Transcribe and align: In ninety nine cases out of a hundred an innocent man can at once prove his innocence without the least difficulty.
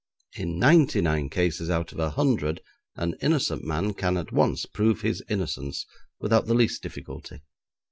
In 0.33 0.57
ninety 0.57 0.99
nine 0.99 1.29
cases 1.29 1.69
out 1.69 1.91
of 1.91 1.99
a 1.99 2.09
hundred 2.09 2.61
an 2.95 3.13
innocent 3.21 3.63
man 3.63 3.93
can 3.93 4.17
at 4.17 4.31
once 4.31 4.65
prove 4.65 5.01
his 5.01 5.21
innocence 5.29 5.85
without 6.19 6.47
the 6.47 6.55
least 6.55 6.81
difficulty. 6.81 7.43